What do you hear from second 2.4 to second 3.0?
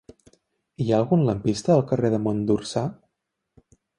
d'Orsà?